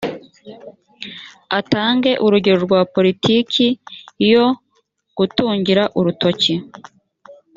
atange 1.59 2.11
urugero 2.25 2.57
rwa 2.65 2.81
politiki 2.95 3.65
yo 4.31 4.45
gutungira 5.17 5.83
urutoki 5.99 6.53